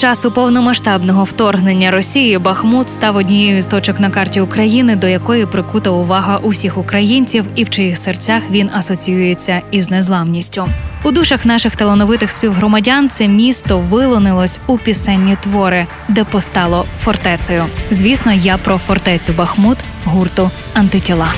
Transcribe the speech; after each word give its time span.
Часу 0.00 0.30
повномасштабного 0.30 1.24
вторгнення 1.24 1.90
Росії 1.90 2.38
Бахмут 2.38 2.90
став 2.90 3.16
однією 3.16 3.62
з 3.62 3.66
точок 3.66 4.00
на 4.00 4.10
карті 4.10 4.40
України, 4.40 4.96
до 4.96 5.06
якої 5.06 5.46
прикута 5.46 5.90
увага 5.90 6.36
усіх 6.36 6.78
українців, 6.78 7.44
і 7.54 7.64
в 7.64 7.70
чиїх 7.70 7.98
серцях 7.98 8.42
він 8.50 8.70
асоціюється 8.74 9.62
із 9.70 9.90
незламністю. 9.90 10.68
У 11.04 11.10
душах 11.10 11.46
наших 11.46 11.76
талановитих 11.76 12.30
співгромадян 12.30 13.08
це 13.08 13.28
місто 13.28 13.78
вилонилось 13.78 14.60
у 14.66 14.78
пісенні 14.78 15.36
твори, 15.40 15.86
де 16.08 16.24
постало 16.24 16.86
фортецею. 16.98 17.66
Звісно, 17.90 18.32
я 18.32 18.58
про 18.58 18.78
фортецю 18.78 19.32
Бахмут 19.32 19.78
гурту 20.04 20.50
антитіла. 20.74 21.32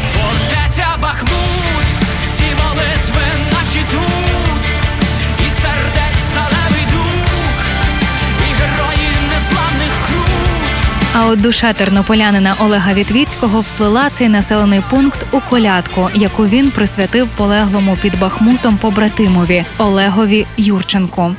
А 11.23 11.27
от 11.27 11.41
душа 11.41 11.73
тернополянина 11.73 12.55
Олега 12.61 12.95
Вітвіцького 12.95 13.61
вплила 13.61 14.11
цей 14.11 14.29
населений 14.29 14.83
пункт 14.91 15.27
у 15.33 15.41
колядку, 15.41 16.11
яку 16.15 16.47
він 16.47 16.71
присвятив 16.71 17.29
полеглому 17.37 17.99
під 18.03 18.21
Бахмутом 18.21 18.77
побратимові 18.77 19.65
Олегові 19.79 20.47
Юрченку. 20.57 21.35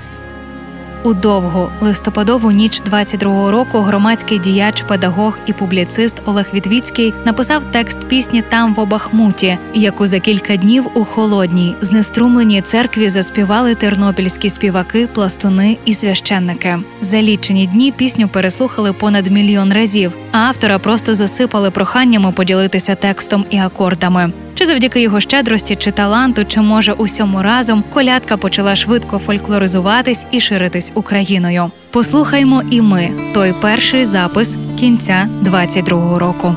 У 1.06 1.14
довгу 1.14 1.70
листопадову 1.82 2.52
ніч 2.52 2.82
22-го 2.82 3.52
року 3.52 3.80
громадський 3.80 4.40
діяч, 4.40 4.82
педагог 4.82 5.38
і 5.46 5.54
публіцист 5.54 6.16
Олег 6.26 6.50
Вітвіцький 6.54 7.14
написав 7.26 7.64
текст 7.72 8.00
пісні 8.08 8.44
Там 8.50 8.76
в 8.76 8.80
Обахмуті, 8.80 9.58
яку 9.74 10.08
за 10.08 10.20
кілька 10.20 10.56
днів 10.56 10.86
у 10.94 11.06
холодній, 11.06 11.76
знеструмленій 11.81 12.62
церкві 12.62 13.09
заспівали 13.09 13.76
тернопільські 13.76 14.50
співаки, 14.50 15.08
пластуни 15.08 15.78
і 15.86 15.94
священники. 15.94 16.80
За 17.02 17.22
лічені 17.22 17.68
дні 17.68 17.92
пісню 17.92 18.28
переслухали 18.28 18.94
понад 18.94 19.28
мільйон 19.28 19.74
разів, 19.74 20.14
а 20.31 20.38
автора 20.38 20.80
просто 20.80 21.16
засипали 21.16 21.72
проханнями 21.72 22.31
поділитися 22.31 22.96
текстом 22.96 23.46
і 23.50 23.58
акордами. 23.58 24.31
Чи 24.64 24.67
завдяки 24.67 25.02
його 25.02 25.19
щедрості 25.19 25.75
чи 25.75 25.92
таланту, 25.92 26.45
чи 26.45 26.61
може 26.61 26.94
усьому 26.94 27.42
разом 27.42 27.83
колядка 27.94 28.38
почала 28.38 28.75
швидко 28.75 29.19
фольклоризуватись 29.19 30.25
і 30.31 30.39
ширитись 30.39 30.92
Україною. 30.95 31.72
Послухаймо 31.92 32.61
і 32.72 32.81
ми 32.81 33.09
той 33.34 33.53
перший 33.61 34.06
запис 34.06 34.58
кінця 34.80 35.28
22-го 35.44 36.19
року. 36.19 36.56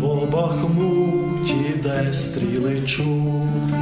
По 0.00 0.28
Бахмуті, 0.32 1.54
де 1.84 2.12
стріли 2.12 2.82
чути, 2.86 3.80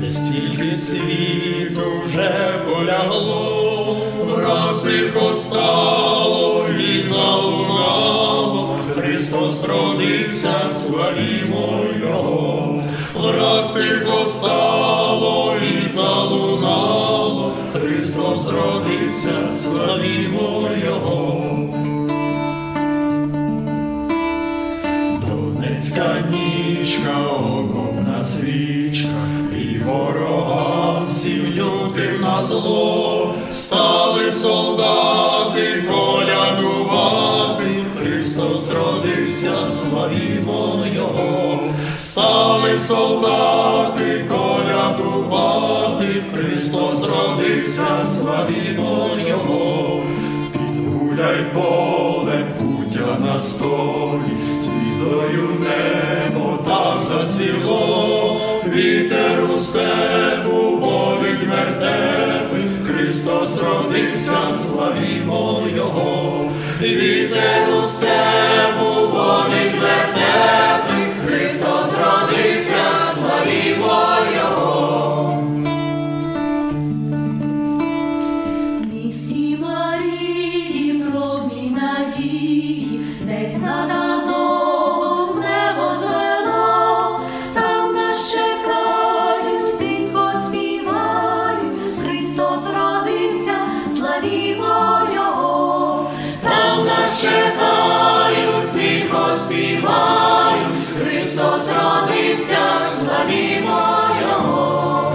де 0.00 0.06
стільки 0.06 0.78
світу 0.78 1.82
вже 2.06 2.30
полягло, 2.70 3.96
враз 4.36 4.82
тихо 4.82 5.34
стало 5.34 6.66
і 6.80 7.08
залунало, 7.08 8.76
Христос 8.94 9.64
родився, 9.64 10.70
славімо 10.70 11.80
Його, 12.00 12.67
тихо 13.72 14.26
стало 14.26 15.54
і 15.62 15.92
залунало, 15.96 17.52
Христос 17.72 18.48
родився, 18.48 19.52
славімо 19.52 20.68
Його. 20.86 21.44
Донецька 25.26 26.16
нічка, 26.30 27.16
окопна 27.32 28.20
свічка, 28.20 29.08
і 29.60 29.78
ворогам 29.78 31.06
всім 31.08 31.46
лютим 31.46 32.20
на 32.20 32.44
зло, 32.44 33.34
стали 33.50 34.32
солдати 34.32 35.84
колядувати, 35.90 37.84
Христос 38.02 38.68
родився, 38.70 39.68
славімо 39.68 40.84
Його, 40.84 40.87
стали 42.68 42.78
солдати 42.78 44.24
колядувати, 44.28 46.22
Христос 46.34 47.04
родився, 47.04 48.04
славімо 48.04 49.10
Його. 49.28 50.02
Підгуляй 50.52 51.44
полем 51.54 52.46
путя 52.58 53.18
на 53.20 53.38
столі, 53.38 54.58
звіздою 54.58 55.48
небо 55.60 56.58
так 56.64 57.02
заціло, 57.02 58.40
вітер 58.66 59.44
у 59.54 59.56
степу 59.56 60.76
водить 60.76 61.48
вертепи, 61.50 62.62
Христос 62.86 63.56
родився, 63.56 64.52
славімо 64.52 65.62
Його, 65.76 66.50
вітер 66.82 67.78
у 67.78 67.82
степу 67.82 68.37
славімо 94.28 96.10
там 96.42 96.86
нас 96.86 97.22
чекають, 97.22 98.72
тихо 98.72 99.28
Христос 100.98 101.68
родився, 101.68 102.58
славімо 103.00 103.82
Його. 104.22 105.12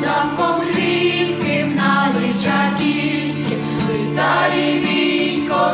Замком 0.00 0.62
львівським 0.62 1.74
на 1.74 2.08
Личаківським, 2.14 3.58
лицарі 3.88 4.78
військо 4.78 5.70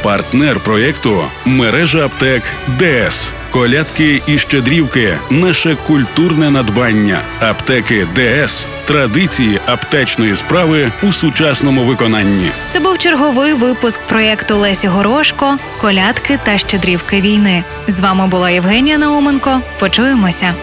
Партнер 0.04 0.60
проєкту 0.60 1.24
мережа 1.46 2.06
аптек 2.06 2.44
ДС. 2.80 3.32
Колядки 3.58 4.22
і 4.28 4.38
щедрівки 4.38 5.18
наше 5.30 5.78
культурне 5.88 6.50
надбання. 6.50 7.22
Аптеки 7.40 8.08
ДС 8.16 8.68
традиції 8.86 9.60
аптечної 9.66 10.36
справи 10.36 10.92
у 11.04 11.12
сучасному 11.12 11.84
виконанні. 11.84 12.50
Це 12.70 12.80
був 12.80 12.98
черговий 12.98 13.54
випуск 13.54 14.02
проєкту 14.02 14.56
Лесі 14.56 14.88
Горошко 14.88 15.58
Колядки 15.82 16.40
та 16.44 16.58
щедрівки 16.58 17.22
війни. 17.22 17.64
З 17.88 18.00
вами 18.00 18.28
була 18.28 18.50
Євгенія 18.50 18.98
Науменко. 18.98 19.62
Почуємося. 19.80 20.54